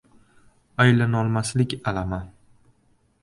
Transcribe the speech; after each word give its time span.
Aylanolmaslik 0.77 1.87
alami… 1.91 2.21